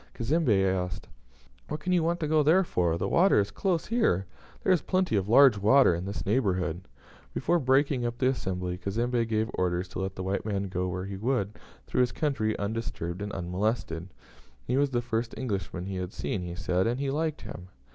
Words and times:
Cazembe 0.15 0.65
asked, 0.65 1.07
"What 1.67 1.79
can 1.79 1.93
you 1.93 2.01
want 2.01 2.19
to 2.21 2.27
go 2.27 2.41
there 2.41 2.63
for? 2.63 2.97
The 2.97 3.07
water 3.07 3.37
is 3.39 3.51
close 3.51 3.85
here. 3.85 4.25
There 4.63 4.71
is 4.73 4.81
plenty 4.81 5.15
of 5.15 5.29
large 5.29 5.59
water 5.59 5.93
in 5.93 6.05
this 6.05 6.25
neighbourhood." 6.25 6.87
Before 7.35 7.59
breaking 7.59 8.03
up 8.03 8.17
the 8.17 8.29
assembly, 8.29 8.79
Cazembe 8.79 9.25
gave 9.27 9.51
orders 9.53 9.87
to 9.89 9.99
let 9.99 10.15
the 10.15 10.23
white 10.23 10.43
man 10.43 10.69
go 10.69 10.87
where 10.87 11.05
he 11.05 11.17
would 11.17 11.53
through 11.85 12.01
his 12.01 12.11
country 12.13 12.57
undisturbed 12.57 13.21
and 13.21 13.31
unmolested. 13.31 14.07
He 14.65 14.75
was 14.75 14.89
the 14.89 15.03
first 15.03 15.37
Englishman 15.37 15.85
he 15.85 15.97
had 15.97 16.13
seen, 16.13 16.41
he 16.41 16.55
said, 16.55 16.87
and 16.87 16.99
he 16.99 17.11
liked 17.11 17.41
him. 17.41 17.67